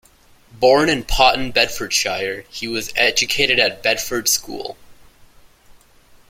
Born 0.53 0.89
in 0.89 1.03
Potton, 1.03 1.53
Bedfordshire, 1.53 2.45
he 2.49 2.67
was 2.67 2.91
educated 2.95 3.59
at 3.59 3.83
Bedford 3.83 4.27
School. 4.27 4.75